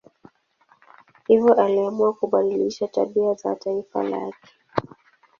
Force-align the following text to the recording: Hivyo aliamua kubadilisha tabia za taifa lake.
Hivyo 1.27 1.53
aliamua 1.55 2.13
kubadilisha 2.13 2.87
tabia 2.87 3.33
za 3.33 3.55
taifa 3.55 4.03
lake. 4.03 4.53